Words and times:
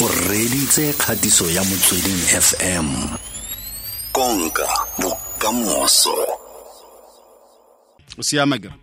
o 0.00 0.08
reditse 0.30 0.92
kgatiso 0.92 1.50
ya 1.50 1.64
motsweding 1.64 2.22
fm 2.40 2.86
konka 4.12 4.68
bokamoso. 4.98 6.14
O 8.18 8.22
siama 8.22 8.58
kere 8.58 8.74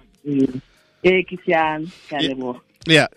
ee 1.04 1.24
ke 1.24 1.38
siame 1.46 1.88
ka 2.10 2.18
a 2.18 2.22
leboga 2.22 2.60
ya. 2.88 3.10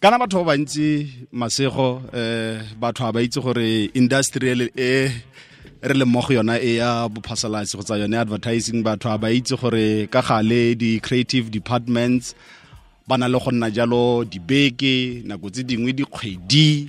Kana 0.00 0.18
batho 0.18 0.44
ba 0.44 0.52
bantsi 0.52 1.08
masego 1.32 2.02
eh 2.12 2.60
batho 2.76 3.12
ba 3.12 3.22
itse 3.22 3.40
gore 3.40 3.88
industrial 3.94 4.68
e 4.76 5.08
re 5.80 5.94
le 5.94 6.04
mmogo 6.04 6.34
yona 6.34 6.60
e 6.60 6.76
ya 6.76 7.08
bophasalatsi 7.08 7.76
go 7.76 7.82
tsa 7.82 7.96
yone 7.96 8.18
advertising. 8.20 8.82
Batho 8.82 9.16
ba 9.18 9.32
itse 9.32 9.56
gore 9.56 10.06
ka 10.12 10.20
gale 10.20 10.74
di-creative 10.74 11.48
departments 11.50 12.34
ba 13.08 13.16
na 13.16 13.28
le 13.28 13.38
go 13.38 13.50
nna 13.50 13.70
jalo 13.70 14.24
dibeke 14.24 15.22
nako 15.24 15.50
tse 15.50 15.64
dingwe 15.64 15.92
dikgwedi 15.92 16.88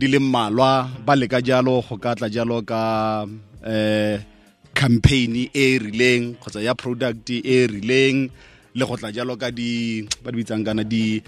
di 0.00 0.06
le 0.08 0.18
mmalwa 0.18 0.72
ba 1.06 1.12
leka 1.20 1.38
jalo 1.48 1.74
go 1.86 1.94
ka 2.00 2.10
tla 2.16 2.28
jalo 2.34 2.56
ka 2.70 2.82
eh 3.72 4.16
campaign 4.80 5.32
e 5.52 5.66
rileng 5.84 6.24
kgotsa 6.40 6.60
ya 6.64 6.72
product 6.82 7.28
e 7.28 7.56
rileng 7.72 8.18
le 8.78 8.84
go 8.88 8.96
tla 8.96 9.10
jalo 9.16 9.36
ka 9.36 9.48
di 9.58 10.00
ba 10.24 10.32
di 10.32 10.36
bitsang 10.40 10.64
kana 10.64 10.84
di 10.92 11.20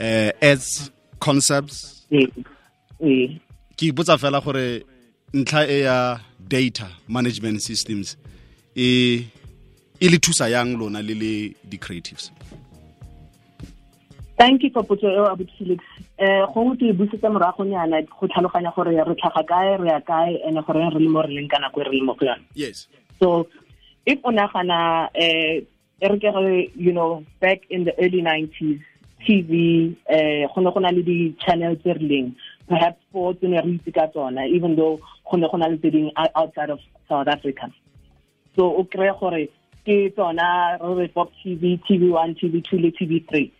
eh 0.00 0.30
ads 0.40 0.88
concepts. 1.20 2.06
Ee 2.10 2.26
ee 3.04 3.26
ke 3.76 3.84
ipotsa 3.92 4.16
fela 4.22 4.40
gore 4.40 4.66
ntlha 5.34 5.62
e 5.68 5.78
ya 5.84 5.98
data 6.40 6.88
management 7.08 7.60
systems 7.60 8.16
e 8.72 8.88
e 10.00 10.06
le 10.08 10.18
thusa 10.24 10.48
yang 10.48 10.78
lona 10.80 11.02
le 11.02 11.14
le 11.22 11.32
di-creatives 11.70 12.32
thank 14.38 14.62
you 14.62 14.70
for 14.70 14.84
potso 14.84 15.10
eo 15.10 15.26
abuti 15.26 15.52
felix. 15.58 15.84
Um 16.18 16.46
gongwe 16.54 16.76
ke 16.78 16.86
e 16.88 16.92
busetsa 16.92 17.30
morago 17.30 17.64
nyana 17.64 18.02
go 18.02 18.26
tlhaloganya 18.26 18.74
gore 18.74 18.94
re 18.94 19.14
tlhaga 19.14 19.42
kae 19.42 19.76
re 19.76 19.88
ya 19.88 20.00
kae 20.00 20.38
and 20.46 20.64
gore 20.64 20.78
re 20.78 20.98
le 20.98 21.08
mo 21.08 21.22
re 21.22 21.34
leng 21.34 21.50
ka 21.50 21.58
nako 21.58 21.80
e 21.80 21.84
re 21.84 21.98
le 21.98 22.04
mo 22.04 22.14
go 22.14 22.26
yone. 22.26 22.44
Yes. 22.54 22.86
So 23.20 23.48
if 24.06 24.18
o 24.24 24.30
nagana 24.30 25.08
um 25.10 25.66
e 26.00 26.08
re 26.08 26.18
ke 26.18 26.30
re 26.34 26.70
you 26.74 26.92
know 26.92 27.24
back 27.40 27.66
in 27.68 27.84
the 27.84 27.92
early 27.98 28.22
90s 28.22 28.80
tv 29.26 29.96
um 30.08 30.48
go 30.54 30.60
ne 30.62 30.70
go 30.70 30.80
na 30.80 30.90
le 30.90 31.02
di-channel 31.02 31.76
tse 31.76 31.98
rileng 31.98 32.34
perhaps 32.68 33.02
sports 33.08 33.42
ne 33.42 33.58
re 33.58 33.74
itse 33.74 33.92
ka 33.92 34.06
tsona 34.06 34.46
even 34.46 34.76
though 34.76 35.00
go 35.30 35.36
ne 35.36 35.48
go 35.50 35.58
na 35.58 35.66
le 35.66 35.78
tse 35.78 35.90
dingwe 35.90 36.12
outside 36.36 36.70
of 36.70 36.78
south 37.08 37.26
africa. 37.26 37.66
So 38.56 38.70
o 38.70 38.84
kry 38.84 39.10
gore 39.18 39.48
ke 39.84 40.14
tsona 40.14 40.78
re 40.78 40.94
re 41.02 41.08
tv 41.42 41.80
tv 41.82 42.10
one 42.10 42.34
tv 42.34 42.62
two 42.62 42.78
le 42.78 42.92
tv 42.92 43.26
three 43.28 43.52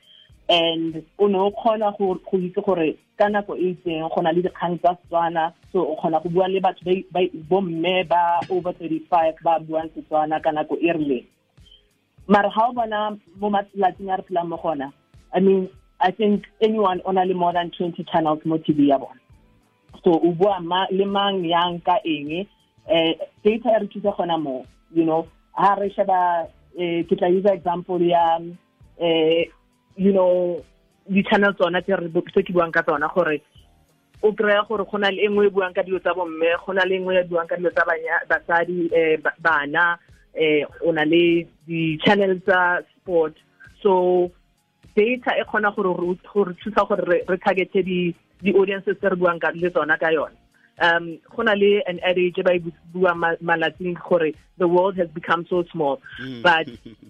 and 0.49 1.03
o 1.19 1.27
ne 1.29 1.39
o 1.39 1.51
kgona 1.51 1.93
go 1.99 2.17
itse 2.33 2.61
gore 2.65 2.97
ka 3.19 3.29
nako 3.29 3.57
e 3.57 3.75
itseng 3.75 4.09
go 4.09 4.23
na 4.23 4.31
le 4.33 4.43
dikgang 4.43 4.79
tsa 4.81 4.97
setswana. 4.97 5.53
So 5.73 5.81
o 5.85 5.97
kgona 5.97 6.23
go 6.23 6.29
bua 6.31 6.49
le 6.49 6.61
batho 6.61 6.85
ba- 6.85 7.05
ba- 7.13 7.35
bomme 7.51 8.09
ba 8.09 8.47
over 8.49 8.73
thirty 8.73 9.01
five 9.11 9.35
ba 9.45 9.59
buang 9.61 9.91
setswana 9.95 10.43
ka 10.43 10.51
nako 10.51 10.77
e 10.81 10.93
rileng. 10.93 11.27
Mara 12.29 12.49
ga 12.49 12.69
o 12.69 12.73
bona 12.73 13.17
mo 13.41 13.49
a 13.49 13.63
re 13.63 14.23
phelang 14.29 14.49
mo 14.49 14.57
gona 14.57 14.93
i 15.35 15.41
mean 15.41 15.69
i 16.01 16.11
think 16.11 16.45
anyone 16.63 17.01
o 17.05 17.13
na 17.13 17.23
le 17.25 17.35
more 17.35 17.53
than 17.53 17.71
twenty 17.71 18.05
channels 18.05 18.41
mo 18.45 18.57
tv 18.59 18.89
ya 18.89 18.99
bona. 18.99 19.21
So 20.05 20.13
o 20.13 20.33
bua 20.33 20.61
le 20.91 21.05
mang 21.05 21.45
yang 21.45 21.81
ka 21.81 21.99
eng 22.05 22.47
eh 22.89 23.15
data 23.45 23.69
e 23.69 23.81
re 23.81 23.87
thusa 23.89 24.17
gona 24.17 24.41
mo 24.41 24.65
you 24.95 25.05
know. 25.05 25.27
Ha 25.53 25.75
re 25.75 25.91
sheba 25.91 26.49
eh, 26.79 27.03
ke 27.05 27.17
tla 27.19 27.29
example 27.53 28.01
ya 28.01 28.39
eh 29.01 29.45
you 29.99 30.13
know 30.13 30.63
di-channel 31.11 31.53
tsona 31.59 31.83
tse 31.83 32.43
ke 32.43 32.53
buang 32.55 32.73
ka 32.73 32.83
tsona 32.87 33.11
gore 33.15 33.43
o 34.23 34.33
kry-a 34.33 34.63
gore 34.69 34.85
go 34.85 34.99
na 34.99 35.11
le 35.11 35.27
e 35.27 35.29
nngwe 35.29 35.47
e 35.47 35.51
buang 35.51 35.75
ka 35.75 35.83
dilo 35.83 35.99
tsa 35.99 36.15
bomme 36.15 36.49
go 36.65 36.73
na 36.73 36.85
le 36.85 36.95
e 36.97 36.99
nngwe 36.99 37.21
e 37.21 37.29
buang 37.29 37.49
ka 37.49 37.57
dilo 37.57 37.71
tsa 37.71 37.85
basadi 38.29 38.91
um 38.91 39.23
bana 39.43 39.99
um 40.39 40.67
o 40.87 40.93
na 40.93 41.05
le 41.05 41.47
di-channel 41.67 42.41
tsa 42.41 42.83
sport. 42.95 43.35
So 43.83 44.31
data 44.97 45.35
e 45.39 45.45
kgona 45.45 45.75
gore 45.75 45.95
re- 45.95 46.55
thusa 46.63 46.87
gore 46.89 47.05
re- 47.07 47.39
targete 47.39 47.83
di 47.83 48.15
di-audiences 48.43 48.99
tse 48.99 49.09
re 49.09 49.17
buang 49.17 49.39
le 49.55 49.71
tsona 49.71 49.99
ka 49.99 50.11
yone. 50.11 50.37
Um 50.83 51.19
go 51.35 51.43
na 51.43 51.55
le 51.55 51.83
an 51.87 51.99
adage 52.03 52.43
ba 52.45 52.55
e 52.55 52.63
buang 52.95 53.19
malatsing 53.43 53.99
gore 53.99 54.35
the 54.59 54.69
world 54.69 54.97
has 54.99 55.09
become 55.11 55.47
so 55.49 55.65
small 55.73 55.99
but 56.43 56.67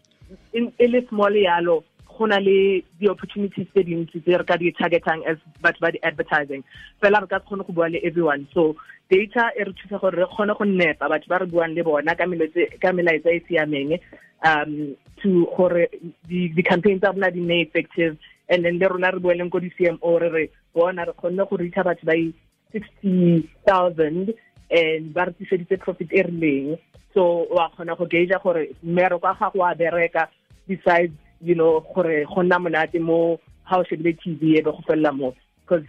in 0.53 0.73
e 0.79 0.87
le 0.87 1.01
small 1.09 1.33
yalo 1.33 1.85
go 2.19 2.27
na 2.27 2.39
le 2.43 2.83
di-opportunities 2.99 3.69
tse 3.71 3.85
dintsi 3.87 4.21
tse 4.21 4.37
re 4.39 4.45
ka 4.45 4.57
di 4.57 4.73
targetang 4.75 5.23
as 5.31 5.39
batho 5.63 5.81
ba 5.81 5.93
di-advertising. 5.95 6.65
Fela 7.01 7.23
re 7.23 7.29
ka 7.31 7.39
kgone 7.39 7.63
go 7.67 7.73
bua 7.73 7.89
le 7.89 8.03
everyone. 8.03 8.49
So 8.53 8.75
data 9.11 9.55
e 9.55 9.65
re 9.65 9.73
thusa 9.73 10.01
gore 10.01 10.19
re 10.19 10.27
kgone 10.27 10.59
go 10.59 10.65
nepa 10.65 11.09
batho 11.09 11.29
ba 11.29 11.39
re 11.39 11.47
buang 11.47 11.75
le 11.75 11.83
bona 11.87 12.15
ka 12.19 12.27
melaetsa 12.27 13.31
e 13.31 13.41
siameng 13.47 14.01
um 14.45 14.97
to 15.23 15.47
gore 15.57 15.89
di- 16.27 16.51
di-campaign 16.55 16.99
tsa 16.99 17.13
rona 17.15 17.31
di 17.31 17.41
nne 17.41 17.63
effective. 17.63 18.19
And 18.49 18.65
then 18.65 18.79
le 18.79 18.89
rona 18.89 19.13
re 19.15 19.21
boeleng 19.21 19.51
ko 19.51 19.61
di-cmo 19.61 20.19
re 20.19 20.29
re 20.29 20.45
bona 20.75 21.07
re 21.07 21.13
kgonne 21.15 21.47
go 21.49 21.57
reacha 21.57 21.87
batho 21.87 22.05
ba 22.05 22.19
i-sixty 22.19 23.49
thousand 23.65 24.35
and 24.71 25.15
ba 25.15 25.31
re 25.31 25.33
tiseditse 25.39 25.79
profit 25.79 26.11
e 26.13 26.23
rileng. 26.23 26.79
So 27.15 27.47
wa 27.51 27.71
kgona 27.71 27.97
go 27.97 28.07
gauge 28.07 28.35
gore 28.43 28.75
mmereko 28.85 29.23
wa 29.23 29.35
gago 29.35 29.59
wa 29.59 29.75
bereka 29.75 30.29
besides 30.69 31.17
you 31.41 31.55
know 31.55 31.81
gore 31.95 32.25
go 32.25 32.43
nna 32.43 32.59
monate 32.59 33.01
mo 33.01 33.39
ha 33.65 33.79
o 33.79 33.85
shebile 33.85 34.17
tv 34.19 34.59
e 34.59 34.63
be 34.63 34.63
go 34.63 34.83
felela 34.87 35.13
mo. 35.15 35.35
Because 35.61 35.85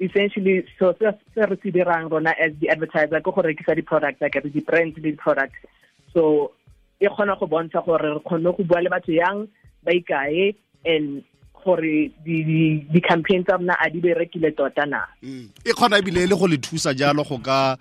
essentially 0.00 0.64
so 0.78 0.94
se 0.98 1.12
re 1.36 1.56
se 1.62 1.70
dirang 1.70 2.10
rona 2.10 2.34
as 2.38 2.52
the 2.60 2.68
advertiser 2.68 3.20
ke 3.20 3.24
go 3.34 3.42
rekisa 3.42 3.74
di-product 3.74 4.20
like 4.20 4.36
di-brand 4.52 4.96
le 4.96 5.10
di-product. 5.10 5.54
So 6.12 6.52
e 7.00 7.06
kgona 7.06 7.38
go 7.38 7.46
bontsha 7.46 7.84
gore 7.84 8.14
re 8.14 8.20
kgonne 8.20 8.56
go 8.56 8.64
bua 8.64 8.80
le 8.82 8.90
batho 8.90 9.12
yang 9.12 9.48
ba 9.84 9.92
ikae 9.92 10.54
and 10.84 11.24
gore 11.64 12.10
di- 12.24 12.44
di- 12.44 12.86
di-campaign 12.92 13.44
tsa 13.44 13.56
rona 13.56 13.76
a 13.80 13.90
di 13.90 14.00
berekile 14.00 14.54
tota 14.56 14.86
na. 14.86 15.06
E 15.22 15.72
kgona 15.72 15.98
ebile 15.98 16.22
e 16.22 16.26
le 16.26 16.36
go 16.36 16.46
le 16.46 16.58
thusa 16.58 16.94
jalo 16.94 17.24
go 17.24 17.38
ka 17.38 17.76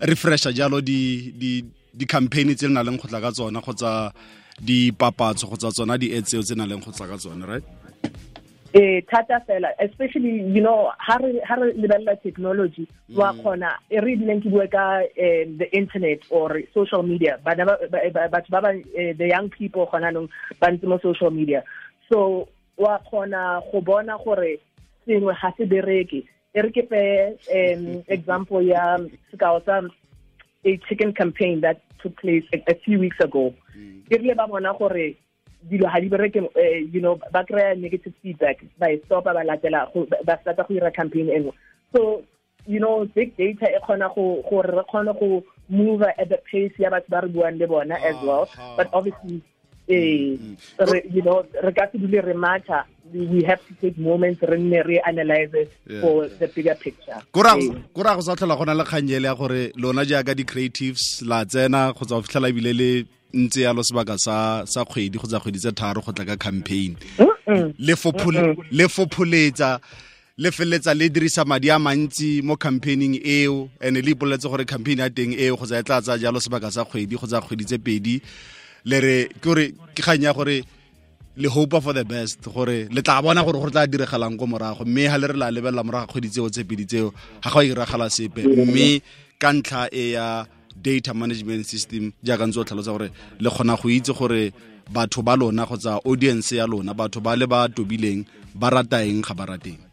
refresha 0.00 0.52
jalo 0.52 0.80
di 0.80 1.32
di 1.36 1.64
di 1.94 2.06
campaign 2.06 2.54
tse 2.54 2.66
le 2.68 2.74
na 2.74 2.82
leng 2.82 2.98
go 2.98 3.08
tla 3.08 3.20
ka 3.20 3.30
tsona 3.30 3.60
kgotsa 3.60 4.12
dipapatso 4.60 5.46
kgotsa 5.46 5.72
tsona 5.72 5.98
di 5.98 6.12
ads 6.16 6.28
tseo 6.28 6.42
tse 6.42 6.54
nang 6.54 6.68
leng 6.68 6.84
go 6.84 6.92
tla 6.92 7.06
ka 7.08 7.16
tsone 7.16 7.44
right? 7.46 7.64
E 8.72 9.02
thata 9.10 9.40
fela 9.46 9.68
especially 9.80 10.46
you 10.54 10.62
know 10.62 10.92
ha 10.98 11.16
re 11.16 11.40
ha 11.42 11.54
re 11.56 11.72
lebelela 11.74 12.14
technology 12.22 12.86
wa 13.16 13.32
kgona 13.32 13.74
e 13.90 13.98
re 13.98 14.14
dileng 14.14 14.42
ke 14.44 14.48
bue 14.52 14.66
ka 14.70 15.02
eh, 15.16 15.42
the 15.58 15.66
internet 15.74 16.20
or 16.30 16.62
social 16.72 17.02
media. 17.02 17.38
Bana 17.42 17.66
batho 17.66 18.50
ba 18.50 18.60
ba 18.62 18.70
eh, 18.94 19.12
the 19.18 19.26
young 19.26 19.50
people 19.50 19.90
gona 19.90 20.12
nong 20.14 20.28
ba 20.60 20.70
ntse 20.70 20.86
mo 20.86 21.02
social 21.02 21.34
media. 21.34 21.64
So 22.12 22.46
wa 22.78 23.02
kgona 23.02 23.58
go 23.72 23.80
bona 23.80 24.14
gore 24.22 24.62
sengwe 25.02 25.34
ga 25.34 25.50
se 25.58 25.66
bereke. 25.66 26.22
E 26.54 26.60
re 26.62 26.70
ke 26.70 26.86
fe 26.86 27.02
um, 27.50 28.04
example 28.14 28.62
ya 28.62 29.02
sekao 29.34 29.58
sa 29.66 29.82
a 30.64 30.76
chicken 30.88 31.12
campaign 31.12 31.60
that 31.60 31.80
took 32.02 32.16
place 32.20 32.44
a, 32.52 32.62
a 32.70 32.74
few 32.84 32.98
weeks 32.98 33.16
ago. 33.20 33.54
E 34.10 34.16
rile 34.16 34.34
ba 34.34 34.46
bona 34.46 34.74
gore 34.78 35.16
dilo 35.68 35.86
ha 35.88 36.00
di 36.00 36.08
bereke 36.08 36.40
eh, 36.56 36.88
you 36.92 37.00
know 37.00 37.18
ba 37.32 37.44
kry 37.44 37.74
negative 37.76 38.14
feedback 38.22 38.64
ba 38.78 38.90
e 38.90 39.00
stopa 39.04 39.34
ba 39.34 39.44
latela 39.44 39.88
ba 40.24 40.54
go 40.56 40.74
ira 40.74 40.90
campaign 40.90 41.28
e 41.28 41.52
so 41.94 42.22
you 42.66 42.80
know 42.80 43.04
big 43.14 43.36
data 43.36 43.68
e 43.68 43.80
kgona 43.84 44.08
go 44.14 44.42
gore 44.48 44.72
re 44.72 44.84
kgone 44.88 45.12
go 45.20 45.44
move 45.68 46.02
at 46.02 46.28
the 46.28 46.38
pace 46.50 46.72
ya 46.78 46.90
batho 46.90 47.08
ba 47.08 47.20
re 47.20 47.28
buang 47.28 47.58
le 47.58 47.66
bona 47.66 47.94
as 48.00 48.16
well. 48.24 48.48
but 48.76 48.88
obviously 48.92 49.42
eh 49.88 50.36
you 51.10 51.22
know 51.22 51.44
re 51.62 51.72
ka 51.72 51.86
se 51.92 51.98
dule 51.98 52.20
re 52.24 52.34
matcha 52.34 52.84
we 53.12 53.42
have 53.44 53.60
to 53.68 53.74
take 53.80 53.98
moments 53.98 54.42
re 54.42 54.58
nne 54.58 54.82
re 54.86 55.00
analyze 55.06 55.50
it 55.54 55.70
Yeah. 55.88 56.00
for 56.00 56.28
the 56.28 56.48
bigger 56.48 56.74
picture. 56.74 57.18
Kora 57.32 57.56
Eh. 57.58 57.70
kora 57.94 58.14
go 58.14 58.20
sa 58.22 58.34
tlhola 58.36 58.56
gona 58.56 58.74
le 58.76 58.84
kganyele 58.84 59.24
ya 59.26 59.34
gore 59.34 59.72
lona 59.76 60.04
jaaka 60.04 60.34
di-creatives 60.34 61.22
la 61.22 61.44
tsena 61.44 61.92
kgotsa 61.92 62.14
go 62.16 62.22
fitlhela 62.22 62.48
ebile 62.48 62.72
le 62.72 62.90
ntse 63.34 63.60
yalo 63.62 63.82
sebaka 63.82 64.18
sa 64.18 64.64
sa 64.66 64.84
kgwedi 64.84 65.18
kgotsa 65.18 65.40
kgwedi 65.40 65.58
tse 65.58 65.72
tharo 65.72 66.00
go 66.02 66.12
tla 66.12 66.24
ka 66.24 66.36
campaign. 66.36 66.96
Le 67.78 67.94
fopholetsa 68.88 69.80
le 70.38 70.50
feleletsa 70.50 70.94
le 70.94 71.08
dirisa 71.10 71.44
madi 71.44 71.68
a 71.70 71.78
mantsi 71.78 72.40
mo 72.42 72.56
campaigning 72.56 73.20
eo 73.24 73.68
and 73.80 73.96
le 73.96 74.10
ipoleletse 74.14 74.48
gore 74.48 74.64
campaign 74.64 74.98
ya 74.98 75.10
teng 75.10 75.34
eo 75.36 75.56
kgotsa 75.56 75.78
e 75.80 75.82
tla 75.82 76.00
tsa 76.00 76.18
jalo 76.18 76.40
sebaka 76.40 76.70
sa 76.70 76.84
kgwedi 76.84 77.16
kgotsa 77.16 77.40
kgwedi 77.42 77.64
tse 77.64 77.78
pedi. 77.78 78.22
Le 78.84 79.00
re 79.00 79.28
ke 79.28 79.42
gore 79.44 79.64
ke 79.94 80.00
kgang 80.02 80.22
ya 80.22 80.32
gore 80.32 80.62
le 81.40 81.48
hope 81.48 81.80
for 81.80 81.92
the 81.92 82.04
best 82.04 82.44
gore 82.54 82.88
le 82.90 83.02
tla 83.02 83.22
bona 83.22 83.42
gore 83.42 83.58
go 83.58 83.70
tla 83.70 83.86
diragalang 83.86 84.36
ko 84.38 84.46
morago. 84.46 84.84
Mme 84.84 85.08
ha 85.08 85.16
le 85.18 85.26
re 85.26 85.36
la 85.36 85.50
lebelela 85.50 85.82
morago 85.82 86.06
kgwedi 86.12 86.28
tseo 86.28 86.48
tse 86.50 86.64
pedi 86.64 86.84
tseo 86.86 87.12
ga 87.42 87.50
go 87.50 87.60
iragala 87.62 88.10
sepe. 88.10 88.44
Mme 88.44 89.00
ka 89.38 89.52
ntlha 89.52 89.88
e 89.92 90.12
ya 90.12 90.46
data 90.76 91.14
management 91.14 91.64
system 91.66 92.12
jaaka 92.22 92.46
ntse 92.46 92.60
o 92.60 92.64
tlhalotsa 92.64 92.92
gore 92.92 93.08
le 93.40 93.50
kgona 93.50 93.76
go 93.80 93.88
itse 93.88 94.12
gore 94.12 94.52
batho 94.92 95.22
ba 95.22 95.36
lona 95.36 95.66
kgotsa 95.66 96.00
audience 96.04 96.52
ya 96.52 96.66
lona 96.66 96.94
batho 96.94 97.20
ba 97.20 97.36
le 97.36 97.46
ba 97.46 97.68
tobileng 97.68 98.24
ba 98.54 98.70
rata 98.70 99.00
eng 99.04 99.22
ga 99.22 99.34
ba 99.34 99.46
rateng 99.46 99.89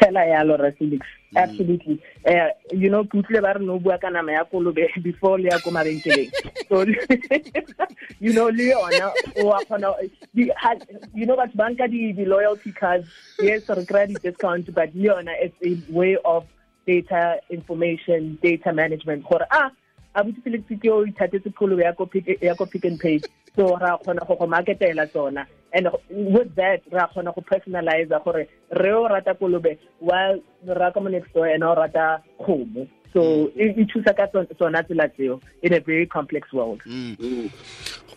fela 0.00 0.24
yalo 0.24 0.56
ra 0.56 0.70
felix 0.78 1.06
absolutely. 1.36 2.02
Uh, 2.26 2.48
you 2.72 2.90
know 2.90 3.04
ke 3.04 3.14
utlwile 3.20 3.42
ba 3.42 3.54
re 3.58 3.64
no 3.64 3.78
bua 3.78 3.98
ka 3.98 4.10
nama 4.10 4.32
ya 4.32 4.44
kolobe 4.44 4.88
before 5.02 5.38
le 5.38 5.50
ya 5.50 5.58
ko 5.58 5.70
mabenkeleng. 5.70 6.30
So 6.68 6.82
you 8.20 8.32
know 8.32 8.48
le 8.48 8.72
yona 8.72 9.12
o 9.36 9.50
a 9.52 9.64
kgona 9.64 9.94
you 10.34 11.26
know 11.26 11.36
batho 11.36 11.56
banka 11.56 11.88
di-loyalty 11.88 12.72
cards. 12.72 13.08
Yes 13.40 13.68
re 13.68 13.84
kry 13.84 14.06
di-discount 14.06 14.72
but 14.74 14.94
le 14.94 15.08
yona 15.10 15.34
it's 15.40 15.56
a 15.62 15.92
way 15.92 16.16
of 16.24 16.46
data 16.86 17.40
information 17.50 18.38
data 18.42 18.72
management. 18.72 19.28
Gore 19.28 19.46
ah 19.50 19.70
abuti 20.16 20.42
felix 20.42 20.64
ke 20.68 20.88
o 20.88 21.04
ithatetse 21.04 21.52
kgolo 21.52 21.80
ya 21.82 21.92
ko 21.92 22.06
Pick 22.06 22.84
n 22.84 22.98
Pay. 22.98 23.20
So 23.56 23.76
ra 23.76 23.98
kgona 23.98 24.26
go 24.26 24.36
go 24.36 24.46
marketela 24.46 25.10
tsona 25.12 25.46
and 25.72 25.88
with 26.10 26.54
that 26.56 26.80
ra 26.90 27.08
kgona 27.08 27.34
go 27.34 27.42
personalize 27.42 28.08
gore 28.24 28.48
re 28.70 28.92
o 28.92 29.08
rata 29.08 29.34
kolobe 29.34 29.78
while 30.00 30.40
ra 30.66 30.90
ka 30.90 31.00
mo 31.00 31.08
next 31.08 31.32
door 31.34 31.46
and 31.46 31.64
o 31.64 31.74
rata 31.74 32.22
kgomo 32.40 32.88
so 33.12 33.50
e 33.56 33.84
thusa 33.90 34.14
ka 34.16 34.26
tsona 34.26 34.82
tsela 34.82 35.08
tseo 35.08 35.40
in 35.62 35.74
a 35.74 35.80
very 35.80 36.06
complex 36.06 36.52
world 36.52 36.80
mm. 36.86 37.50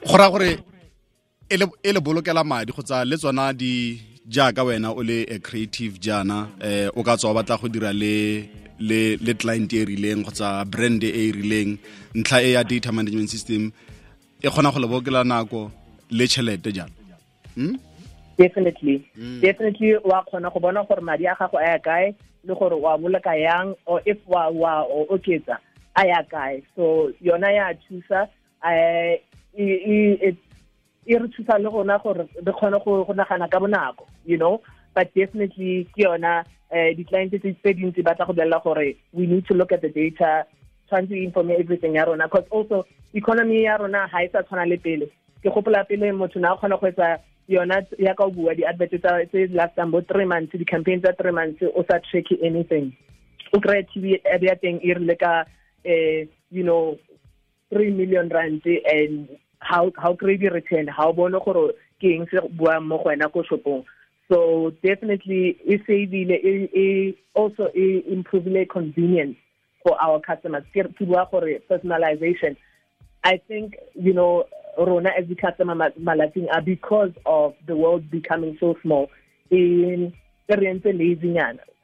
go 0.07 0.17
ra 0.17 0.29
gore 0.29 0.57
e 1.49 1.91
le 1.93 1.99
bolokela 1.99 2.43
madi 2.43 2.71
go 2.71 2.81
tsa 2.81 3.05
le 3.05 3.17
tsona 3.17 3.53
di 3.53 3.99
jaaka 4.27 4.63
wena 4.63 4.91
o 4.91 5.03
le 5.03 5.25
a 5.35 5.39
creative 5.39 5.99
jana 5.99 6.47
eh 6.61 6.87
o 6.95 7.03
ka 7.03 7.17
tswa 7.17 7.33
batla 7.33 7.57
go 7.57 7.67
dira 7.67 7.91
le 7.93 8.47
le 8.79 9.17
le 9.25 9.33
client 9.33 9.73
e 9.73 9.85
rileng 9.85 10.23
kgotsa 10.23 10.65
brand 10.65 11.03
e 11.03 11.09
e 11.09 11.31
rileng 11.31 11.77
ntlha 12.15 12.37
e 12.41 12.51
ya 12.55 12.63
data 12.63 12.91
management 12.91 13.29
system 13.29 13.71
e 14.41 14.47
kgona 14.49 14.71
go 14.71 14.79
le 14.79 14.87
bokela 14.87 15.23
nako 15.23 15.71
le 16.11 16.27
tšhelete 16.27 16.71
jalo? 16.71 17.00
Definitely. 18.37 18.97
Mm. 19.17 19.41
definitely 19.41 19.95
wa 20.03 20.23
kgona 20.23 20.53
go 20.53 20.59
bona 20.59 20.83
gore 20.83 21.01
madi 21.01 21.25
a 21.25 21.35
gago 21.35 21.57
a 21.59 21.71
ya 21.71 21.79
kae 21.79 22.15
le 22.43 22.55
gore 22.55 22.75
wa 22.75 22.97
boloka 22.97 23.33
yang 23.39 23.75
or 23.85 24.01
if 24.05 24.17
wa 24.27 24.49
wa 24.49 24.85
oketsa 25.09 25.57
a 25.95 26.07
ya 26.07 26.23
kae. 26.23 26.63
So 26.75 27.11
yona 27.21 27.51
ya 27.53 27.73
thusa 27.83 28.29
e 28.65 29.21
re 31.07 31.27
thusa 31.33 31.59
le 31.59 31.69
gona 31.69 32.01
gore 32.03 32.27
re 32.45 32.53
kgone 32.53 32.79
go 32.85 33.13
nagana 33.13 33.49
ka 33.49 33.59
bonako 33.59 34.05
you 34.25 34.37
know? 34.37 34.61
But 34.93 35.13
definitely 35.15 35.87
ke 35.95 36.03
yona 36.03 36.43
uh, 36.71 36.89
di-client 36.95 37.31
tse 37.31 37.73
dintsi 37.73 38.03
ba 38.03 38.15
tla 38.15 38.25
go 38.25 38.33
bolelela 38.33 38.63
gore 38.63 38.95
we 39.13 39.27
need 39.27 39.45
to 39.47 39.53
look 39.53 39.71
at 39.71 39.81
the 39.81 39.89
data 39.89 40.45
trying 40.89 41.07
to 41.07 41.15
inform 41.15 41.51
everything 41.51 41.95
ya 41.95 42.03
rona 42.03 42.27
because 42.27 42.47
also 42.51 42.85
economy 43.13 43.63
ya 43.63 43.77
rona 43.77 44.07
ha 44.07 44.23
e 44.23 44.29
sa 44.31 44.43
tshwana 44.43 44.67
le 44.67 44.77
pele 44.77 45.07
ke 45.43 45.49
gopola 45.49 45.83
pele 45.87 46.11
motho 46.11 46.39
na 46.39 46.55
kgona 46.55 46.79
go 46.79 46.87
etsa 46.87 47.19
yona 47.49 47.81
ya 47.99 48.13
ka 48.13 48.25
o 48.25 48.31
bua 48.31 48.55
di-advert 48.55 48.91
tse 48.91 49.47
lastang 49.53 49.91
bo 49.91 50.01
three 50.01 50.25
months 50.25 50.55
di-campaign 50.57 51.01
tsa 51.01 51.13
three 51.19 51.31
months 51.31 51.61
o 51.75 51.83
sa 51.89 51.99
track 52.09 52.31
anything 52.43 52.91
o 53.53 53.59
kry 53.59 53.81
tv 53.93 54.17
ya 54.21 54.55
teng 54.55 54.79
e 54.83 54.93
rile 54.93 55.15
ka 55.15 55.45
um 55.85 56.27
you 56.51 56.63
know 56.63 56.97
three 57.69 57.91
million 57.91 58.29
rand 58.29 58.61
and 58.65 59.27
how 59.59 59.91
how 59.97 60.13
great 60.13 60.41
return 60.41 60.87
how 60.87 61.11
bone 61.11 61.39
gore 61.45 61.73
ke 62.01 62.13
eng 62.17 62.29
se 62.31 62.37
bua 62.57 62.79
mo 62.79 62.97
go 62.97 63.09
wena 63.09 63.31
ko 63.31 63.43
shopong 63.43 63.83
So 64.31 64.71
definitely, 64.81 65.57
it 65.65 67.17
also 67.35 67.67
improving 67.75 68.53
the 68.53 68.65
convenience 68.65 69.35
for 69.83 70.01
our 70.01 70.21
customers. 70.21 70.63
Personalization. 70.73 72.55
I 73.25 73.41
think, 73.45 73.75
you 73.93 74.13
know, 74.13 74.45
Rona 74.77 75.09
as 75.17 75.25
customer 75.39 75.75
malating 75.97 76.47
are 76.49 76.61
because 76.61 77.11
of 77.25 77.53
the 77.67 77.75
world 77.75 78.09
becoming 78.09 78.57
so 78.59 78.75
small 78.81 79.09
in 79.49 80.13
lazy 80.49 81.37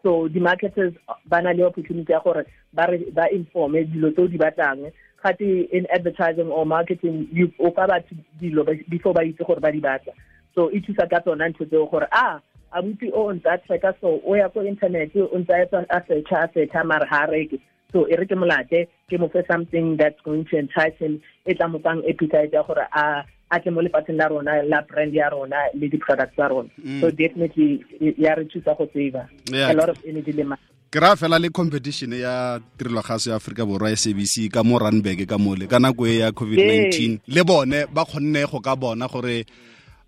so 0.04 0.28
the 0.28 0.40
marketers 0.40 0.94
ba 1.28 1.42
na 1.42 1.52
le 1.52 1.64
opportunity 1.66 2.14
ya 2.14 2.20
gore 2.24 2.46
ba 2.74 3.28
informe 3.34 3.84
dilo 3.86 4.12
tse 4.14 4.28
di 4.28 4.38
batlang. 4.38 4.92
Gate 5.24 5.70
in 5.72 5.88
advertising 5.92 6.48
or 6.48 6.66
marketing 6.66 7.28
you 7.32 7.52
o 7.60 7.72
fa 7.72 7.88
batho 7.88 8.16
dilo 8.42 8.64
before 8.90 9.14
ba 9.14 9.22
itse 9.22 9.46
gore 9.46 9.60
ba 9.60 9.72
di 9.72 9.82
batla. 9.82 10.14
So 10.56 10.70
e 10.72 10.80
thusa 10.80 11.10
ka 11.10 11.20
tsona 11.20 11.50
ntho 11.50 11.66
tseo 11.66 11.90
gore 11.90 12.08
ah, 12.12 12.40
a 12.72 12.82
abuti 12.82 13.12
o 13.14 13.34
ntse 13.34 13.84
a 13.84 13.94
so 14.00 14.22
o 14.26 14.36
ya 14.36 14.50
ko 14.50 14.62
internet 14.64 15.16
o 15.16 15.38
ntse 15.38 15.68
a 15.90 16.00
searcha 16.08 16.44
a 16.44 16.48
searcha 16.54 16.86
mare 16.86 17.08
ha 17.10 17.26
reke 17.26 17.60
so 17.92 18.08
e 18.08 18.16
re 18.16 18.26
ke 18.26 18.36
molate 18.36 18.88
ke 19.10 19.20
mo 19.20 19.30
fe 19.30 19.44
something 19.48 19.98
that's 19.98 20.20
going 20.24 20.46
to 20.46 20.58
entice 20.58 20.98
him. 21.00 21.22
E 21.46 21.54
tla 21.54 21.68
mo 21.68 21.80
fang 21.80 22.04
appetite 22.08 22.54
ya 22.54 22.64
gore 22.64 22.88
a 22.92 23.24
a 23.52 23.60
tle 23.60 23.72
mo 23.72 23.82
lefatsheng 23.82 24.18
la 24.20 24.28
rona 24.28 24.64
la 24.64 24.82
brand 24.82 25.14
ya 25.14 25.30
rona 25.30 25.58
le 25.74 25.88
di-products 25.88 26.36
tsa 26.36 26.48
rona. 26.48 26.70
Mm. 26.84 27.02
so 27.02 27.12
definitely 27.12 27.84
ya 28.18 28.36
re 28.36 28.46
thusa 28.46 28.76
go 28.78 28.88
saver 28.94 29.28
a 29.54 29.74
lot 29.74 29.90
of 29.90 29.98
energy 30.06 30.32
le 30.32 30.44
ke 30.92 31.00
ra 31.00 31.16
fela 31.16 31.40
le 31.40 31.50
competition 31.50 32.14
ya 32.14 32.60
tirelwagaso 32.78 33.30
ya 33.30 33.36
aforika 33.36 33.66
borwa 33.66 33.96
sabc 33.96 34.52
ka 34.52 34.64
mo 34.64 34.80
runberg 34.80 35.28
ka 35.28 35.38
mole 35.38 35.68
ka 35.68 35.80
nako 35.80 36.08
e 36.08 36.20
ya 36.20 36.32
covid-19 36.32 37.20
le 37.28 37.44
bone 37.44 37.88
ba 37.92 38.06
kgonne 38.06 38.44
go 38.52 38.60
ka 38.60 38.76
bona 38.76 39.08
gore 39.08 39.46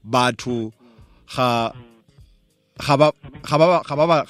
batho 0.04 0.72
ga 1.36 1.72
ga 2.80 2.96
ba 2.98 3.12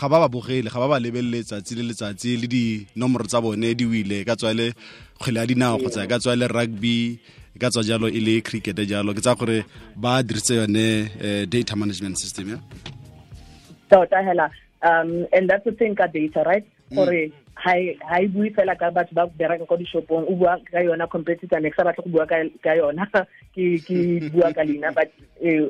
ba 0.09 0.27
bogele 0.27 0.69
ga 0.69 0.79
ba 0.79 0.87
ba 0.89 0.99
lebelele 0.99 1.37
letsatsi 1.37 1.75
le 1.77 1.83
letsatsi 1.89 2.37
le 2.41 2.47
dinomoro 2.47 3.25
tsa 3.29 3.41
bone 3.41 3.75
di 3.77 3.85
wile. 3.85 4.25
Ka 4.25 4.35
tswa 4.35 4.53
le 4.53 4.73
kgwele 5.21 5.39
ya 5.39 5.45
dinao 5.45 5.77
kgotsa 5.77 6.09
ka 6.09 6.17
tswa 6.17 6.35
le 6.35 6.47
rugby 6.47 7.19
ka 7.61 7.69
tswa 7.69 7.83
jalo 7.83 8.07
e 8.09 8.19
le 8.19 8.41
cricket 8.41 8.79
jalo. 8.89 9.13
Ke 9.13 9.21
tsa 9.21 9.35
gore 9.35 9.65
ba 9.95 10.23
dirise 10.23 10.57
yone 10.57 10.85
uh, 11.21 11.45
data 11.45 11.75
management 11.75 12.17
system 12.17 12.49
ya 12.49 12.57
tota 13.89 14.21
hela 14.21 14.49
um 14.81 15.25
and 15.33 15.49
that's 15.49 15.65
the 15.65 15.71
thing 15.71 15.93
ka 15.95 16.07
data 16.07 16.41
right? 16.45 16.65
Mm. 16.89 16.95
gore 16.97 17.31
ha 17.53 18.17
e 18.17 18.27
bue 18.33 18.49
fela 18.49 18.73
ka 18.73 18.89
batho 18.89 19.13
ba 19.13 19.29
bereka 19.29 19.65
kwa 19.69 19.77
dishopong 19.77 20.25
o 20.25 20.33
bua 20.33 20.57
ka 20.71 20.81
yona 20.81 21.05
competitor 21.05 21.61
next 21.61 21.77
batla 21.77 22.01
go 22.01 22.09
bua 22.09 22.25
ka 22.25 22.73
yona. 22.73 23.05
Ke 23.53 24.29
bua 24.31 24.53
ka 24.53 24.61
lena 24.61 24.93
but 24.93 25.11
uh, 25.41 25.69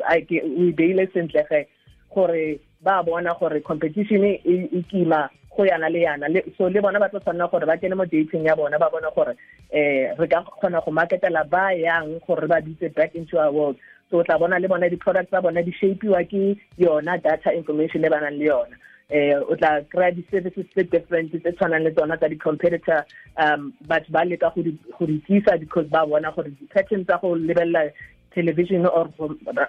we 0.56 0.72
beile 0.72 1.08
sentle 1.12 1.44
ge 1.50 1.66
gore 2.14 2.60
ba 2.82 3.04
bona 3.04 3.34
gore 3.40 3.62
competition 3.62 4.24
e, 4.24 4.42
e 4.46 4.84
kima 4.90 5.30
go 5.56 5.66
yana 5.66 5.90
le 5.90 6.00
yana. 6.04 6.28
So 6.58 6.68
le 6.70 6.82
bona 6.82 7.00
ba 7.00 7.10
tlo 7.10 7.20
tshwanela 7.20 7.52
gore 7.52 7.66
ba 7.66 7.78
kene 7.78 7.96
mo 7.96 8.06
dating 8.06 8.46
ya 8.46 8.56
bona 8.56 8.80
ba 8.80 8.90
bona 8.90 9.12
gore 9.16 9.36
eh 9.72 10.16
re 10.18 10.28
ka 10.28 10.44
kgona 10.44 10.84
go 10.86 10.92
marketela 10.92 11.44
ba 11.50 11.74
yang 11.76 12.20
gore 12.26 12.48
ba 12.48 12.62
bitse 12.62 12.94
back 12.96 13.16
into 13.16 13.38
our 13.38 13.52
world. 13.52 13.76
So 14.10 14.24
tla 14.24 14.40
bona 14.40 14.60
le 14.60 14.68
bona 14.68 14.90
di-products 14.90 15.30
tsa 15.30 15.42
bona 15.42 15.62
di 15.62 15.72
shapiwa 15.72 16.24
ke 16.30 16.58
yona 16.78 17.22
data 17.22 17.54
information 17.54 18.06
e 18.06 18.10
ba 18.10 18.20
nang 18.22 18.40
le 18.40 18.46
yona. 18.46 18.76
Eh 19.12 19.36
o 19.36 19.56
tla 19.56 19.82
kry 19.90 20.12
di-services 20.12 20.66
tse 20.72 20.84
different 20.90 21.32
tse 21.32 21.52
tshwanang 21.52 21.84
le 21.84 21.92
tsona 21.92 22.18
tsa 22.18 22.30
di-competitor 22.30 23.04
um 23.38 23.74
but 23.88 24.06
ba 24.12 24.24
leka 24.26 24.54
go 24.56 24.62
di 24.64 25.19
tlisa 25.28 25.60
because 25.60 25.88
ba 25.90 26.06
bona 26.07 26.31
gore 26.31 26.50
di-pattern 26.50 27.06
tsa 27.06 27.19
go 27.22 27.36
lebelela 27.36 27.92
television 28.33 28.86
or 28.86 29.09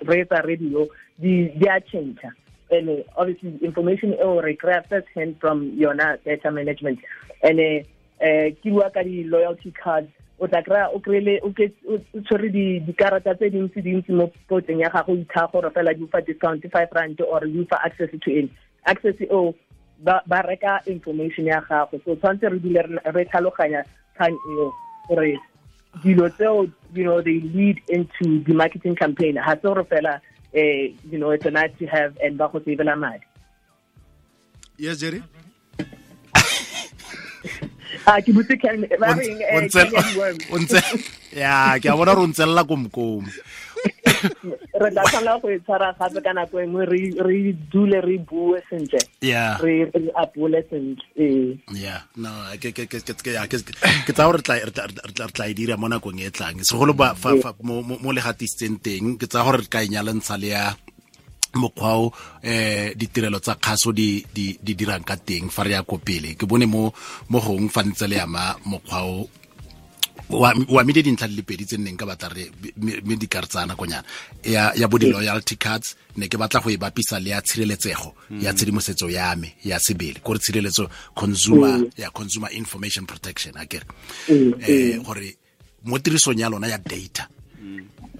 reetsa 0.04 0.44
radio 0.44 0.86
di 1.18 1.50
a 1.68 1.80
change 1.80 2.18
and 2.70 3.04
obviously 3.16 3.58
information 3.62 4.12
e 4.12 4.22
o 4.22 4.40
re 4.40 4.56
kry 4.56 4.80
first 4.88 5.08
hand 5.14 5.36
from 5.40 5.72
yona 5.76 6.18
data 6.24 6.50
management. 6.50 6.98
And 7.42 7.60
eh 7.60 8.50
ke 8.62 8.70
bua 8.70 8.90
ka 8.90 9.02
di-loyalty 9.02 9.72
cards. 9.72 10.10
O 10.40 10.46
tla 10.46 10.62
kry-a 10.62 10.88
o 10.94 11.00
kry-ile 11.00 11.40
o 11.42 11.50
tshwere 11.52 12.48
dikarata 12.86 13.34
tse 13.36 13.50
dintsi 13.50 13.82
dintsi 13.82 14.12
mo 14.12 14.30
poteng 14.48 14.80
ya 14.80 14.88
gago 14.88 15.16
itha 15.16 15.48
gore 15.52 15.70
fela 15.70 15.94
di 15.94 16.04
ufa 16.04 16.20
discount 16.20 16.64
five 16.72 16.88
rand 16.92 17.20
or 17.20 17.40
di 17.40 17.60
ufa 17.60 17.76
access 17.84 18.10
to 18.20 18.30
any. 18.32 18.50
Access 18.86 19.20
o 19.30 19.54
ba 19.98 20.40
reka 20.48 20.80
information 20.86 21.46
ya 21.46 21.60
gago. 21.60 22.00
So 22.04 22.16
tshwanetse 22.16 22.48
re 22.50 22.58
dule 22.58 22.80
re 23.04 23.24
tlhaloganya 23.24 23.84
kgang 24.16 24.36
eo 24.52 24.72
gore 25.08 25.36
dilo 25.98 26.28
tseo 26.30 26.70
you 26.94 27.04
know 27.04 27.20
they 27.20 27.40
lead 27.40 27.80
into 27.88 28.42
the 28.44 28.54
marketing 28.54 28.94
campaign 28.94 29.36
ha 29.36 29.54
se 29.54 29.62
gore 29.62 29.84
fela 29.84 30.20
eh 30.54 30.94
you 31.10 31.18
know 31.18 31.30
it's 31.30 31.46
a 31.46 31.50
nice 31.50 31.72
to 31.78 31.86
have 31.86 32.16
and 32.22 32.38
ba 32.38 32.48
go 32.52 32.60
savela 32.60 32.96
madi. 32.98 33.24
Yes 34.78 34.98
jerry? 34.98 35.22
Ah 38.06 38.18
ke 38.24 38.32
butse 38.32 38.54
can 38.60 38.86
ba 38.98 39.12
reng 39.12 39.42
eh 39.42 39.68
ya 41.36 41.74
ke 41.82 41.86
a 41.90 41.96
bona 41.96 42.14
re 42.14 42.22
o 42.22 42.26
ntselela 42.26 42.64
komkomo 42.64 43.28
re 44.80 44.88
tla 44.90 45.02
tshwanela 45.08 45.40
go 45.40 45.48
e 45.50 45.58
tshwara 45.60 45.92
gape 45.98 46.20
ka 46.24 46.32
nako 46.32 46.60
engwe 46.60 46.84
re 46.86 47.52
dule 47.72 48.00
re 48.00 48.16
bue 48.18 48.60
sentle. 48.68 49.00
Re 49.60 49.90
apole 50.16 50.60
sentle 50.70 51.58
yeah. 51.74 52.02
No 52.16 52.30
ke 52.60 52.72
tsa 54.12 54.24
gore 54.26 54.40
re 54.40 55.30
tla 55.32 55.44
e 55.48 55.54
dira 55.54 55.76
mo 55.76 55.88
nakong 55.88 56.20
e 56.20 56.30
tlang. 56.30 56.60
Segolo 56.64 56.94
mo 56.94 58.10
legatisitseng 58.12 58.78
teng 58.82 59.18
ke 59.18 59.26
tsa 59.26 59.44
gore 59.44 59.64
re 59.64 59.68
ka 59.70 59.82
enyalentsha 59.82 60.36
le 60.36 60.48
ya 60.52 60.74
mokgwa 61.50 61.90
o 61.98 62.12
eh 62.46 62.94
ditirelo 62.94 63.42
tsa 63.42 63.58
kgaso 63.58 63.90
di 63.90 64.22
di 64.30 64.54
di 64.62 64.72
dirang 64.78 65.02
ka 65.02 65.18
teng 65.18 65.50
fa 65.50 65.66
re 65.66 65.74
ya 65.74 65.82
ko 65.82 65.98
pele. 65.98 66.38
Ke 66.38 66.46
bone 66.46 66.66
mo 66.66 66.92
mo 67.30 67.38
gong 67.42 67.66
fa 67.66 67.82
ntse 67.82 68.06
le 68.06 68.22
ama 68.22 68.54
mokgwa 68.70 69.00
o 69.02 69.26
wa 70.30 70.84
mede 70.84 71.02
dintlha 71.02 71.28
di 71.28 71.34
le 71.34 71.42
pedi 71.42 71.64
tse 71.66 71.76
nneng 71.76 71.96
ka 71.96 72.06
batla 72.06 72.28
re 72.28 72.50
me 72.78 73.16
dikartsana 73.16 73.48
tsaya 73.48 73.66
nakonyana 73.66 74.04
ya, 74.44 74.72
ya 74.76 74.88
bo 74.88 74.98
di-loyalty 74.98 75.56
cards 75.56 75.96
ne 76.16 76.28
ke 76.28 76.38
batla 76.38 76.60
go 76.60 76.70
e 76.70 76.76
bapisa 76.76 77.18
le 77.18 77.30
ya 77.30 77.42
tshireletsego 77.42 78.14
ya 78.40 78.52
tshedimosetso 78.52 79.10
ya 79.10 79.34
me 79.36 79.54
ya 79.64 79.78
sebele. 79.78 80.20
Kore 80.22 80.38
tshireletso 80.38 80.88
consumer 81.14 81.82
ya 81.96 82.10
consumer 82.10 82.50
information 82.52 83.06
protection 83.06 83.56
a 83.56 83.66
kere 83.66 83.84
um 84.28 85.02
gore 85.02 85.36
mo 85.84 85.98
tirisong 85.98 86.38
ya 86.38 86.48
lona 86.48 86.68
ya 86.68 86.78
data 86.78 87.28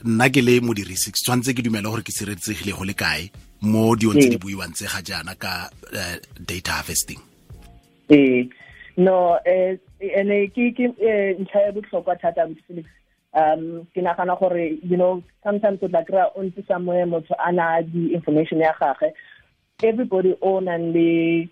nna 0.05 0.31
ke 0.31 0.43
le 0.43 0.61
modirisi 0.61 1.13
tshwanetse 1.13 1.55
ke 1.55 1.63
dumela 1.63 1.91
gore 1.91 2.03
ke 2.03 2.13
sireletsegile 2.13 2.73
go 2.73 2.85
le 2.85 2.95
kae 2.95 3.31
mo 3.63 3.95
diong 3.97 4.17
tse 4.19 4.29
di 4.31 4.39
buiwang 4.39 4.73
tse 4.73 4.89
ga 4.89 5.03
jaana 5.03 5.35
ka 5.37 5.71
uh, 5.93 6.17
data 6.41 6.73
harvesting. 6.73 7.21
Ee 8.11 8.49
no 9.07 9.39
eh 9.47 9.77
ene 10.21 10.39
ke 10.55 10.71
ke 10.77 10.89
ntlha 11.43 11.61
ya 11.67 11.73
botlhokwa 11.73 12.21
thata 12.21 12.47
with 12.49 12.59
Felix 12.67 12.89
um 13.33 13.87
ke 13.95 14.03
nagana 14.07 14.39
gore 14.39 14.67
you 14.93 14.97
know 14.97 15.23
sometimes 15.45 15.79
o 15.83 15.89
tla 15.89 16.05
kry-a 16.05 16.27
o 16.35 16.43
ntse 16.43 16.67
somewhere 16.69 17.07
motho 17.07 17.35
a 17.39 17.53
na 17.53 17.81
di 17.81 18.13
information 18.15 18.61
ya 18.61 18.73
gage. 18.81 19.13
Everybody 19.83 20.37
o 20.43 20.61
nang 20.61 20.93
le 20.93 21.49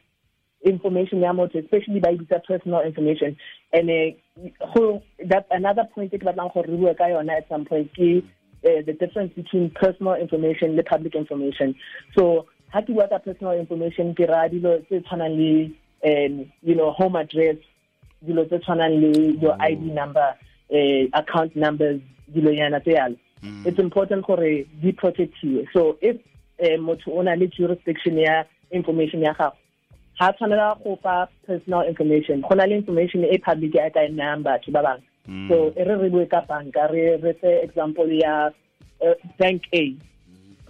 information 0.64 1.20
ya 1.22 1.32
motho 1.32 1.58
especially 1.58 2.00
by 2.00 2.14
bitsa 2.16 2.44
personal 2.44 2.82
information. 2.82 3.36
And 3.72 3.90
uh, 3.90 4.98
that 5.30 5.46
another 5.50 5.84
point 5.94 6.12
ke 6.12 6.20
batlang 6.20 6.52
gore 6.52 6.66
re 6.68 6.76
bue 6.76 6.94
ka 6.98 7.04
yona 7.14 7.38
at 7.38 7.48
some 7.48 7.64
point 7.64 7.94
ke 7.94 8.22
uh, 8.66 8.82
the 8.84 8.92
difference 8.98 9.32
between 9.34 9.70
personal 9.70 10.14
information 10.14 10.76
le 10.76 10.82
public 10.82 11.14
information. 11.14 11.74
So 12.18 12.46
ha 12.74 12.82
ke 12.82 12.90
bua 12.92 13.08
ka 13.08 13.18
personal 13.18 13.56
information 13.56 14.14
ke 14.14 14.28
ra 14.28 14.48
dilo 14.48 14.82
tse 14.84 15.00
tshwanang 15.06 15.38
le 15.38 15.52
um 16.04 16.50
you 16.62 16.74
know 16.74 16.90
home 16.92 17.16
address 17.16 17.56
dilo 18.22 18.44
tse 18.44 18.58
tshwanang 18.58 19.00
le 19.00 19.40
your 19.40 19.56
id 19.60 19.80
number 19.80 20.34
uh, 20.70 21.04
account 21.12 21.54
numbers 21.56 22.00
dilo 22.28 22.52
yana 22.52 22.80
tse 22.80 22.94
yalo. 22.94 23.16
Mm. 23.42 23.66
it's 23.66 23.78
important 23.78 24.26
gore 24.26 24.64
di 24.82 24.92
protectiwe. 24.92 25.66
So 25.72 25.96
if 26.00 26.16
uh, 26.60 26.78
motho 26.78 27.08
o 27.08 27.22
na 27.22 27.34
le 27.34 27.46
jurisdiction 27.46 28.18
ya 28.18 28.44
information 28.70 29.22
ya 29.22 29.34
gago 29.34 29.56
ha 30.18 30.32
tshwanela 30.32 30.82
go 30.82 30.98
fa 31.02 31.28
personal 31.46 31.82
information. 31.82 32.40
Go 32.42 32.54
na 32.54 32.64
le 32.64 32.74
information 32.74 33.24
e 33.24 33.38
public 33.38 33.74
e 33.74 33.90
ka 33.90 34.00
nnang 34.00 34.42
batho 34.42 34.72
ba 34.72 34.82
bangwe. 34.82 35.02
Mm. 35.28 35.48
so 35.48 35.72
e 35.76 35.84
re 35.84 35.94
re 35.94 36.08
bue 36.08 36.26
ka 36.26 36.40
banka 36.48 36.88
re 36.90 37.16
re 37.16 37.32
fe 37.40 37.60
example 37.62 38.10
ya 38.10 38.50
uh, 39.00 39.14
bank 39.38 39.62
a. 39.72 39.94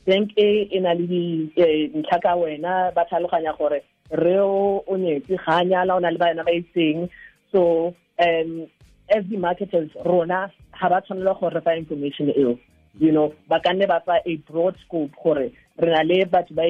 Bank 0.07 0.33
a 0.37 0.49
e 0.73 0.81
na 0.81 0.93
le 0.93 1.07
dintlha 1.07 2.21
ka 2.23 2.37
wena 2.37 2.93
ba 2.95 3.05
tlhaloganya 3.09 3.57
gore 3.57 3.83
re 4.11 4.39
o 4.41 4.97
nyetse 4.97 5.37
ga 5.37 5.65
nyala 5.65 5.97
o 5.97 6.01
na 6.01 6.11
le 6.11 6.19
bana 6.19 6.45
ba 6.45 6.53
itseng 6.53 7.09
so 7.53 7.95
um 8.19 8.67
as 9.11 9.25
the 9.31 9.37
marketers 9.37 9.91
rona 10.05 10.51
ha 10.73 10.89
ba 10.89 11.01
tshwanela 11.01 11.39
gore 11.41 11.55
re 11.55 11.61
fa 11.61 11.77
information 11.77 12.31
eo. 12.31 12.59
You 12.99 13.13
know 13.13 13.35
ba 13.49 13.61
ka 13.61 13.73
nne 13.73 13.87
ba 13.89 14.03
fa 14.05 14.21
a 14.25 14.37
broad 14.51 14.77
scope 14.85 15.13
gore 15.23 15.53
re 15.79 15.91
na 15.93 16.03
le 16.03 16.25
batho 16.25 16.55
ba 16.55 16.65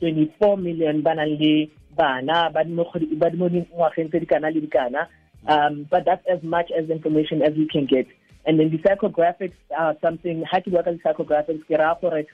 24 0.00 0.56
million 0.58 1.02
ba 1.02 1.14
nang 1.14 1.38
le 1.38 1.70
bana 1.96 2.50
ba 2.50 2.64
di 2.64 2.72
mo 2.74 3.48
dingwageng 3.48 4.10
tse 4.10 4.20
di 4.20 4.26
kana 4.26 4.50
le 4.50 4.60
dikana 4.60 5.06
um 5.46 5.86
but 5.90 6.04
that's 6.04 6.26
as 6.26 6.42
much 6.42 6.70
as 6.70 6.90
information 6.90 7.42
as 7.42 7.54
we 7.54 7.66
can 7.66 7.86
get. 7.86 8.06
And 8.46 8.60
then 8.60 8.70
the 8.70 8.78
psychographics 8.78 9.56
are 9.76 9.96
something 10.02 10.44
ha 10.50 10.60
ke 10.60 10.70
bua 10.70 10.82
ka 10.82 10.90
di-psychographics 10.92 11.64
ke 11.68 11.78
raya 11.80 12.00
gore 12.00 12.26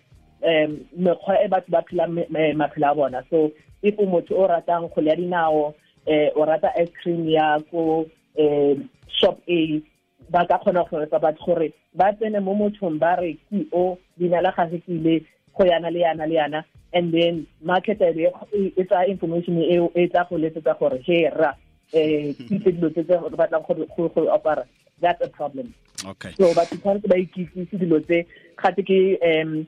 um 0.42 0.86
mekgwa 0.98 1.44
e 1.44 1.48
batho 1.48 1.70
ba 1.70 1.82
phela 1.82 2.06
maphelo 2.08 2.90
a 2.90 2.94
bona. 2.94 3.24
So 3.30 3.52
if 3.82 3.98
o 3.98 4.06
motho 4.06 4.32
o 4.32 4.48
ratang 4.48 4.90
kgole 4.90 5.08
ya 5.08 5.16
dinao 5.16 5.74
eh 6.06 6.30
o 6.36 6.44
rata 6.44 6.72
ice 6.76 6.92
cream 7.02 7.28
ya 7.28 7.58
ko 7.70 8.06
eh 8.36 8.76
shop 9.08 9.40
A 9.48 9.82
ba 10.30 10.46
ka 10.46 10.58
kgona 10.58 10.88
go 10.88 10.98
refa 10.98 11.20
batho 11.20 11.46
gore 11.46 11.72
ba 11.94 12.12
tsene 12.12 12.40
mo 12.42 12.54
mothong 12.54 12.98
ba 12.98 13.16
re 13.20 13.38
ke 13.50 13.66
o 13.72 13.98
dina 14.18 14.40
la 14.40 14.52
gage 14.52 14.80
ke 14.80 14.88
ile 14.88 15.24
go 15.56 15.64
yana 15.64 15.90
le 15.90 16.00
yana 16.00 16.26
le 16.26 16.34
yana. 16.34 16.64
And 16.92 17.12
then 17.12 17.46
marketer 17.64 18.16
e 18.52 18.84
tsa 18.84 19.06
information 19.08 19.58
e 19.58 19.78
e 19.94 20.06
tsa 20.08 20.26
go 20.28 20.36
letsetsa 20.36 20.78
gore 20.78 20.98
he 21.04 21.28
ra 21.28 21.54
eh 21.92 22.32
ke 22.32 22.70
dilo 22.72 22.90
tse 22.90 23.02
re 23.02 23.36
batlang 23.36 23.66
go 23.66 24.08
go 24.12 24.30
opera 24.30 24.64
that's 25.00 25.20
a 25.24 25.28
problem. 25.28 25.74
Okay. 26.04 26.32
So 26.38 26.54
batho 26.54 26.76
tshwanetse 26.76 27.08
ba 27.08 27.16
ikitsise 27.16 27.76
dilo 27.78 28.00
tse 28.00 28.26
gate 28.56 28.82
ke 28.84 29.18
um 29.22 29.66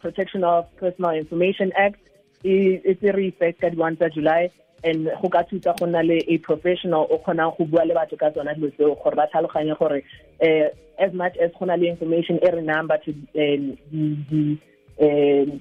protection 0.00 0.44
of 0.44 0.66
personal 0.76 1.10
information 1.10 1.72
act. 1.76 1.98
E 2.44 2.80
tsere 2.98 3.22
effect 3.30 3.60
ka 3.60 3.68
di-one 3.70 3.96
tsa 3.96 4.08
july 4.10 4.50
and 4.84 5.06
go 5.20 5.28
ka 5.28 5.42
thusa 5.46 5.78
go 5.78 5.86
nna 5.86 6.02
le 6.02 6.18
a 6.26 6.38
professional 6.38 7.06
o 7.10 7.18
kgonang 7.18 7.54
go 7.56 7.64
bua 7.64 7.84
le 7.86 7.94
batho 7.94 8.18
ka 8.18 8.30
tsona 8.30 8.54
dilo 8.54 8.70
tseo 8.74 8.94
gore 9.02 9.16
ba 9.16 9.26
tlhaloganye 9.30 9.78
gore 9.78 10.02
um 10.42 10.68
as 10.98 11.12
much 11.14 11.36
as 11.38 11.50
go 11.58 11.66
na 11.66 11.74
le 11.76 11.86
information 11.88 12.38
e 12.42 12.50
re 12.50 12.62
nang 12.62 12.88
batho 12.90 13.14
um 13.38 14.58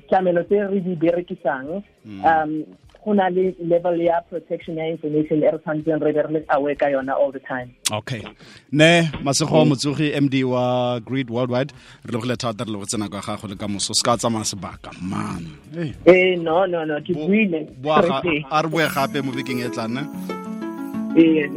tlamelo 0.10 0.44
tse 0.50 0.58
re 0.72 0.80
di 0.82 0.96
berekisang 0.96 1.84
um 2.25 2.66
go 3.03 3.13
na 3.13 3.29
le 3.29 3.55
level 3.60 4.01
ya 4.01 4.22
protection 4.29 4.77
ya 4.77 4.88
information 4.88 5.43
e 5.43 5.51
re 5.51 5.58
tshwanetseng 5.58 6.01
re 6.01 6.12
be 6.13 6.22
re 6.22 6.31
le 6.34 6.46
aware 6.50 6.75
ka 6.75 6.86
yona 6.86 7.13
all 7.13 7.31
the 7.31 7.39
time. 7.39 7.74
Okay. 7.91 8.22
Ne 8.72 9.10
masego 9.24 9.65
motsogi 9.65 10.12
md 10.22 10.43
wa 10.43 11.00
Grid 11.00 11.29
Worldwide 11.29 11.74
re 12.05 12.12
lebogile 12.12 12.36
thata 12.38 12.63
re 12.63 12.72
le 12.72 12.77
go 12.77 12.86
tsena 12.86 13.10
kwa 13.10 13.22
gago 13.22 13.48
le 13.48 13.55
ka 13.55 13.67
moso 13.67 13.93
se 13.93 14.03
ka 14.03 14.17
tsamaya 14.17 14.46
sebaka 14.46 14.91
man. 15.01 15.46
Eh 16.05 16.36
no 16.36 16.65
no 16.65 16.86
no 16.86 17.00
ke 17.01 17.13
buile. 17.13 17.67
a 18.51 18.62
re 18.62 18.70
boe 18.70 18.88
gape 18.88 19.22
mo 19.25 19.31
bekeng 19.31 19.62
e 19.65 19.70
tlang 19.70 19.98
ee 21.17 21.50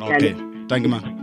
okay. 0.00 0.34
Thank 0.68 0.84
you 0.84 0.90
man 0.90 1.21